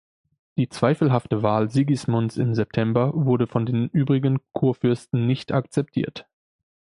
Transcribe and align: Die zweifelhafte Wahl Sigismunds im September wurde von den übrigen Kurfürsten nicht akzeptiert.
Die 0.57 0.67
zweifelhafte 0.67 1.43
Wahl 1.43 1.69
Sigismunds 1.69 2.35
im 2.37 2.55
September 2.55 3.11
wurde 3.13 3.45
von 3.45 3.67
den 3.67 3.87
übrigen 3.87 4.39
Kurfürsten 4.51 5.27
nicht 5.27 5.51
akzeptiert. 5.51 6.25